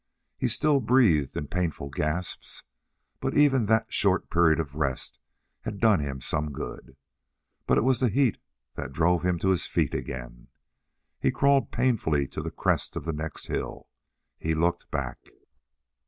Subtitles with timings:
[0.39, 2.63] He still breathed in painful gasps,
[3.19, 5.19] but even that short period of rest
[5.61, 6.97] had done him some good.
[7.67, 8.39] But it was the heat
[8.73, 10.47] that drove him to his feet again.
[11.19, 13.89] He crawled painfully to the crest of the next hill.
[14.39, 15.19] He looked back.